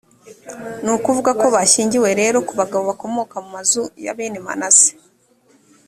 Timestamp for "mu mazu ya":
3.43-4.13